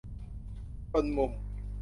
[0.93, 1.31] จนมุม